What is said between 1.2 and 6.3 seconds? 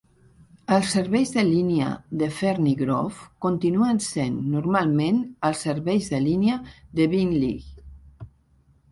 de línia de Ferny Grove continuen sent normalment els serveis de